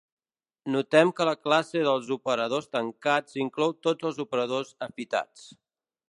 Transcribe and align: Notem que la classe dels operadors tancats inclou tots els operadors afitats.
Notem 0.75 1.11
que 1.17 1.25
la 1.29 1.33
classe 1.47 1.83
dels 1.87 2.09
operadors 2.15 2.71
tancats 2.77 3.37
inclou 3.43 3.75
tots 3.89 4.09
els 4.11 4.23
operadors 4.25 4.73
afitats. 4.87 5.45